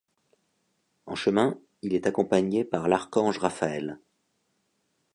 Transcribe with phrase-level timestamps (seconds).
[1.05, 3.99] En chemin, il est accompagné par l'archange Raphaël.